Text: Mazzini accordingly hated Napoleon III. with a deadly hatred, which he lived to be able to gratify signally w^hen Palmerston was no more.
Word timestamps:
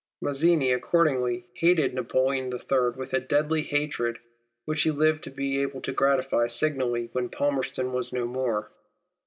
Mazzini 0.19 0.71
accordingly 0.73 1.45
hated 1.53 1.93
Napoleon 1.93 2.51
III. 2.51 2.97
with 2.97 3.13
a 3.13 3.19
deadly 3.19 3.61
hatred, 3.61 4.17
which 4.65 4.81
he 4.81 4.89
lived 4.89 5.23
to 5.25 5.29
be 5.29 5.61
able 5.61 5.79
to 5.81 5.91
gratify 5.91 6.47
signally 6.47 7.09
w^hen 7.09 7.31
Palmerston 7.31 7.93
was 7.93 8.11
no 8.11 8.25
more. 8.25 8.71